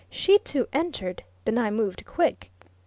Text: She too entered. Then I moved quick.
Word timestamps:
She 0.09 0.39
too 0.39 0.67
entered. 0.73 1.21
Then 1.45 1.59
I 1.59 1.69
moved 1.69 2.07
quick. 2.07 2.49